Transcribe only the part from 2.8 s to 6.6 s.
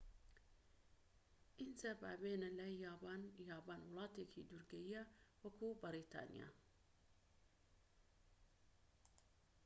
یابان یابان وڵاتێکی دورگەییە وەکو بەریتانیا